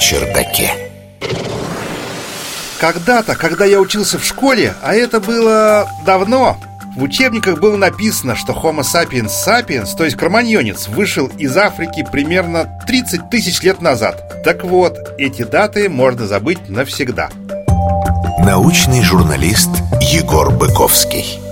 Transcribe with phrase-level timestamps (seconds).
[0.00, 0.72] чердаке.
[2.80, 6.56] Когда-то, когда я учился в школе, а это было давно,
[6.96, 12.80] в учебниках было написано, что Homo sapiens sapiens, то есть кроманьонец, вышел из Африки примерно
[12.86, 14.42] 30 тысяч лет назад.
[14.42, 17.28] Так вот, эти даты можно забыть навсегда.
[18.38, 21.49] Научный журналист Егор Быковский.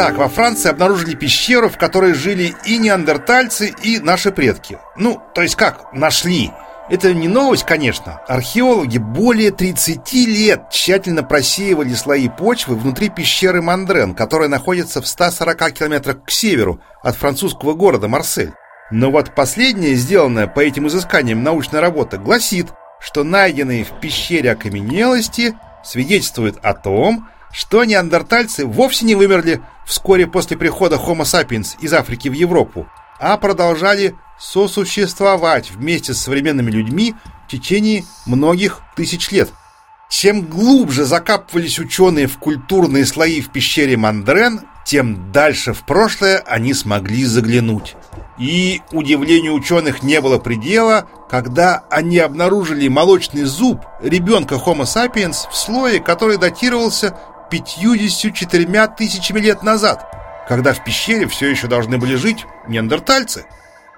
[0.00, 4.78] Итак, во Франции обнаружили пещеру, в которой жили и неандертальцы, и наши предки.
[4.96, 6.52] Ну, то есть как, нашли.
[6.88, 8.20] Это не новость, конечно.
[8.28, 15.72] Археологи более 30 лет тщательно просеивали слои почвы внутри пещеры Мандрен, которая находится в 140
[15.72, 18.52] километрах к северу от французского города Марсель.
[18.92, 22.68] Но вот последняя, сделанная по этим изысканиям научная работа, гласит,
[23.00, 30.56] что найденные в пещере окаменелости свидетельствуют о том, что неандертальцы вовсе не вымерли вскоре после
[30.56, 37.14] прихода Homo sapiens из Африки в Европу, а продолжали сосуществовать вместе с современными людьми
[37.46, 39.50] в течение многих тысяч лет.
[40.08, 46.72] Чем глубже закапывались ученые в культурные слои в пещере Мандрен, тем дальше в прошлое они
[46.72, 47.94] смогли заглянуть.
[48.38, 55.56] И удивлению ученых не было предела, когда они обнаружили молочный зуб ребенка Homo sapiens в
[55.56, 57.18] слое, который датировался
[57.50, 60.06] 54 тысячами лет назад,
[60.48, 63.46] когда в пещере все еще должны были жить неандертальцы.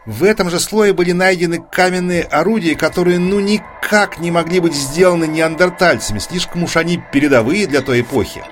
[0.07, 5.27] В этом же слое были найдены каменные орудия, которые ну никак не могли быть сделаны
[5.27, 8.43] неандертальцами, слишком уж они передовые для той эпохи.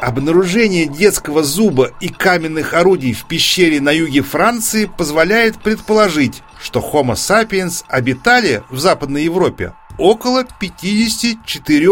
[0.00, 7.14] Обнаружение детского зуба и каменных орудий в пещере на юге Франции позволяет предположить, что Homo
[7.14, 11.88] sapiens обитали в Западной Европе около 54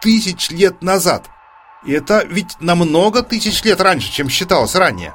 [0.00, 1.28] тысяч лет назад.
[1.84, 5.14] И это ведь намного тысяч лет раньше, чем считалось ранее.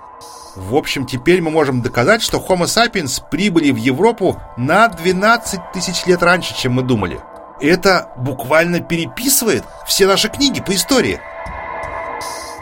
[0.56, 6.06] В общем, теперь мы можем доказать, что Homo sapiens прибыли в Европу на 12 тысяч
[6.06, 7.20] лет раньше, чем мы думали.
[7.60, 11.20] Это буквально переписывает все наши книги по истории.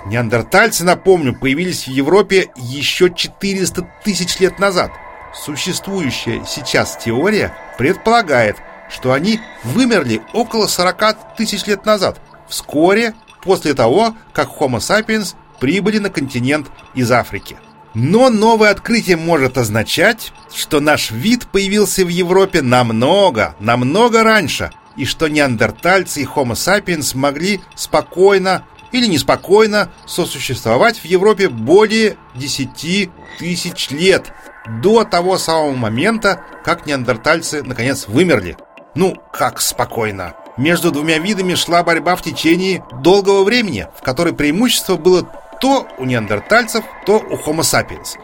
[0.05, 4.91] Неандертальцы, напомню, появились в Европе еще 400 тысяч лет назад.
[5.33, 8.57] Существующая сейчас теория предполагает,
[8.89, 13.13] что они вымерли около 40 тысяч лет назад, вскоре
[13.43, 17.57] после того, как Homo sapiens прибыли на континент из Африки.
[17.93, 25.05] Но новое открытие может означать, что наш вид появился в Европе намного, намного раньше, и
[25.05, 33.09] что неандертальцы и Homo sapiens могли спокойно или неспокойно сосуществовать в Европе более 10
[33.39, 34.33] тысяч лет,
[34.81, 38.57] до того самого момента, как неандертальцы наконец вымерли.
[38.95, 40.35] Ну, как спокойно.
[40.61, 45.27] Между двумя видами шла борьба в течение долгого времени, в которой преимущество было
[45.59, 48.19] то у неандертальцев, то у Homo sapiens.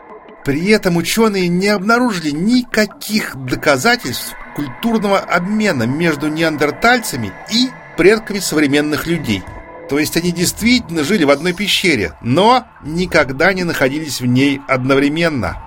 [0.46, 9.42] При этом ученые не обнаружили никаких доказательств культурного обмена между неандертальцами и предками современных людей.
[9.90, 15.67] То есть они действительно жили в одной пещере, но никогда не находились в ней одновременно.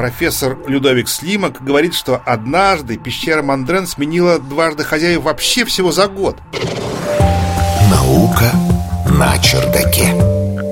[0.00, 6.38] Профессор Людовик Слимак говорит, что однажды пещера Мандрен сменила дважды хозяев вообще всего за год.
[7.90, 8.50] Наука
[9.10, 10.14] на чердаке.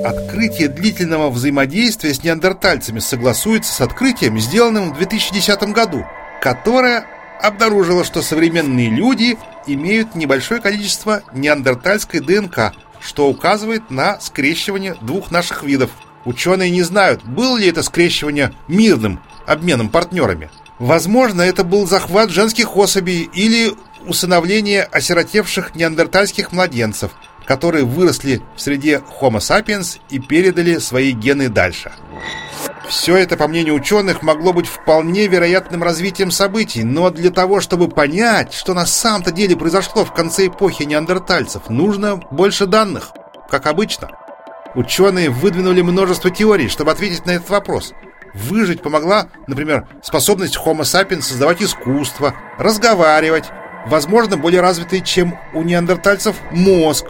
[0.03, 6.07] Открытие длительного взаимодействия с неандертальцами согласуется с открытием, сделанным в 2010 году,
[6.41, 7.05] которое
[7.39, 15.61] обнаружило, что современные люди имеют небольшое количество неандертальской ДНК, что указывает на скрещивание двух наших
[15.61, 15.91] видов.
[16.25, 20.49] Ученые не знают, было ли это скрещивание мирным обменом партнерами.
[20.77, 23.73] Возможно, это был захват женских особей или
[24.05, 27.11] усыновление осиротевших неандертальских младенцев–
[27.49, 31.91] которые выросли в среде Homo sapiens и передали свои гены дальше.
[32.87, 37.87] Все это, по мнению ученых, могло быть вполне вероятным развитием событий, но для того, чтобы
[37.87, 43.13] понять, что на самом-то деле произошло в конце эпохи неандертальцев, нужно больше данных,
[43.49, 44.11] как обычно.
[44.75, 47.93] Ученые выдвинули множество теорий, чтобы ответить на этот вопрос.
[48.33, 53.45] Выжить помогла, например, способность Homo sapiens создавать искусство, разговаривать,
[53.87, 57.07] возможно, более развитый, чем у неандертальцев, мозг,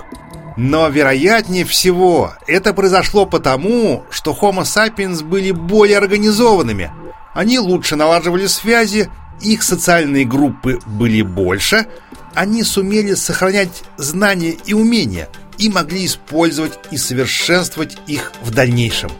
[0.55, 6.91] но вероятнее всего это произошло потому, что Homo sapiens были более организованными.
[7.33, 9.09] Они лучше налаживали связи,
[9.41, 11.87] их социальные группы были больше,
[12.33, 15.27] они сумели сохранять знания и умения
[15.59, 19.11] и могли использовать и совершенствовать их в дальнейшем.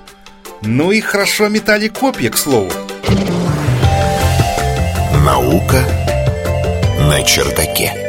[0.62, 2.72] Ну и хорошо метали копья, к слову.
[5.24, 5.84] Наука
[7.00, 8.09] на чердаке.